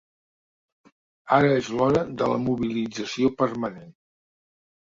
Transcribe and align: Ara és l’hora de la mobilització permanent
Ara 1.37 1.51
és 1.59 1.69
l’hora 1.75 2.03
de 2.23 2.31
la 2.33 2.41
mobilització 2.47 3.33
permanent 3.45 3.95